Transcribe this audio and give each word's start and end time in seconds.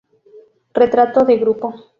Retrato 0.73 1.23
de 1.25 1.37
grupo". 1.37 1.67